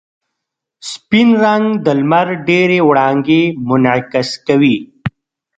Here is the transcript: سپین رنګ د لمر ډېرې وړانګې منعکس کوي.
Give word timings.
سپین 0.91 1.29
رنګ 1.43 1.65
د 1.85 1.87
لمر 1.99 2.27
ډېرې 2.47 2.79
وړانګې 2.87 3.41
منعکس 3.67 4.29
کوي. 4.47 4.77